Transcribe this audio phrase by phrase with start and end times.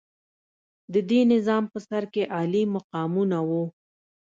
[0.93, 3.63] د دې نظام په سر کې عالي مقامونه وو.